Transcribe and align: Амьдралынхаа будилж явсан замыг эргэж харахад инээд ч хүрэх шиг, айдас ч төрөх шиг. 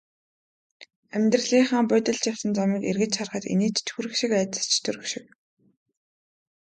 Амьдралынхаа 1.15 1.83
будилж 1.89 2.21
явсан 2.31 2.51
замыг 2.57 2.81
эргэж 2.89 3.13
харахад 3.15 3.43
инээд 3.53 3.77
ч 3.85 3.87
хүрэх 3.93 4.13
шиг, 4.19 4.31
айдас 4.39 4.65
ч 4.71 4.73
төрөх 4.83 5.05
шиг. 5.11 5.25